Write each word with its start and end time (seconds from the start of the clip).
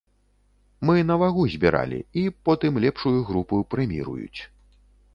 Мы 0.89 0.95
на 1.09 1.17
вагу 1.25 1.43
збіралі, 1.57 2.01
і 2.23 2.25
потым 2.49 2.83
лепшую 2.89 3.15
групу 3.31 3.63
прэміруюць. 3.75 4.39